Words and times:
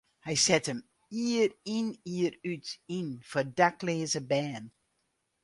Hy 0.25 0.35
set 0.45 0.67
him 0.69 0.79
jier 1.15 1.51
yn 1.77 1.87
jier 2.09 2.35
út 2.51 2.67
yn 2.97 3.09
foar 3.29 3.47
dakleaze 3.59 4.21
bern. 4.31 4.65